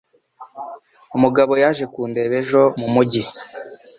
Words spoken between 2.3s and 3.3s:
ejo mu mujyi